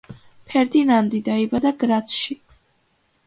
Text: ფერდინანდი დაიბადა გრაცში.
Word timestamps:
ფერდინანდი 0.51 1.19
დაიბადა 1.27 1.71
გრაცში. 1.83 2.39